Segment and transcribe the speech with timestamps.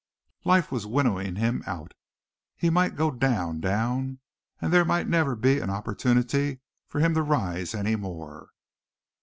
[0.45, 1.93] Life was winnowing him out.
[2.57, 4.17] He might go down, down,
[4.59, 8.49] and there might never be an opportunity for him to rise any more.